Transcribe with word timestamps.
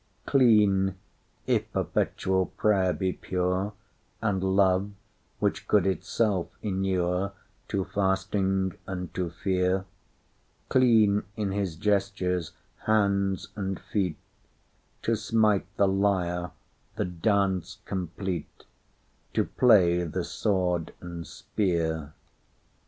Clean—if 0.25 1.71
perpetual 1.71 2.47
prayer 2.47 2.91
be 2.91 3.13
pure, 3.13 3.73
And 4.19 4.43
love, 4.43 4.89
which 5.37 5.67
could 5.67 5.85
itself 5.85 6.49
inureTo 6.63 7.85
fasting 7.93 8.73
and 8.87 9.13
to 9.13 9.29
fear—Clean 9.29 11.21
in 11.35 11.51
his 11.51 11.75
gestures, 11.75 12.53
hands, 12.87 13.49
and 13.55 13.79
feet, 13.79 14.17
To 15.03 15.15
smite 15.15 15.67
the 15.77 15.87
lyre, 15.87 16.49
the 16.95 17.05
dance 17.05 17.77
complete, 17.85 18.65
To 19.35 19.45
play 19.45 20.03
the 20.03 20.23
sword 20.23 20.95
and 20.99 21.27
spear. 21.27 22.13